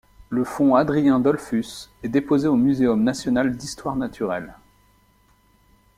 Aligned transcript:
Le 0.31 0.43
fonds 0.43 0.73
Adrien 0.73 1.19
Dollfus 1.19 1.63
est 2.01 2.09
déposé 2.09 2.47
au 2.47 2.55
Muséum 2.55 3.03
national 3.03 3.55
d'histoire 3.55 3.95
naturelle. 3.95 4.55